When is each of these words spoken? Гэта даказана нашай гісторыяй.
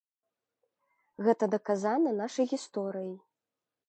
Гэта 1.27 1.49
даказана 1.55 2.13
нашай 2.21 2.45
гісторыяй. 2.55 3.13